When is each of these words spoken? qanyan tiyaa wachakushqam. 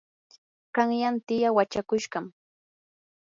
qanyan 0.75 1.15
tiyaa 1.27 1.55
wachakushqam. 1.57 2.25